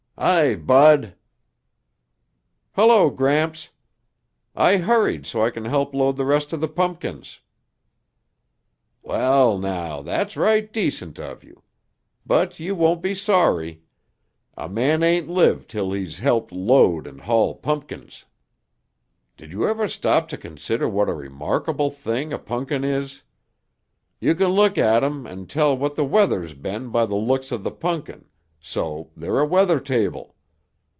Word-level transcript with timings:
"Hi, 0.17 0.53
Bud." 0.53 1.15
"Hello, 2.73 3.09
Gramps. 3.09 3.69
I 4.55 4.77
hurried 4.77 5.25
so 5.25 5.43
I 5.43 5.49
can 5.49 5.65
help 5.65 5.95
load 5.95 6.15
the 6.15 6.25
rest 6.27 6.53
of 6.53 6.61
the 6.61 6.67
pumpkins." 6.67 7.39
"Well 9.01 9.57
now, 9.57 10.03
that's 10.03 10.37
right 10.37 10.71
decent 10.71 11.17
of 11.17 11.43
you. 11.43 11.63
But 12.23 12.59
you 12.59 12.75
won't 12.75 13.01
be 13.01 13.15
sorry. 13.15 13.81
A 14.55 14.69
man 14.69 15.01
ain't 15.01 15.27
lived 15.27 15.71
'til 15.71 15.91
he's 15.93 16.19
helped 16.19 16.51
load 16.51 17.07
and 17.07 17.21
haul 17.21 17.55
punkins. 17.55 18.25
Did 19.37 19.51
you 19.51 19.67
ever 19.67 19.87
stop 19.87 20.27
to 20.27 20.37
consider 20.37 20.87
what 20.87 21.09
a 21.09 21.15
remarkable 21.15 21.89
thing 21.89 22.31
a 22.31 22.37
punkin 22.37 22.83
is? 22.83 23.23
You 24.19 24.35
can 24.35 24.49
look 24.49 24.77
at 24.77 25.03
'em 25.03 25.25
and 25.25 25.49
tell 25.49 25.75
what 25.75 25.95
the 25.95 26.05
weather's 26.05 26.53
been 26.53 26.89
by 26.91 27.07
the 27.07 27.15
looks 27.15 27.51
of 27.51 27.63
the 27.63 27.71
punkin, 27.71 28.25
so 28.63 29.09
they're 29.17 29.39
a 29.39 29.45
weather 29.45 29.79
table. 29.79 30.35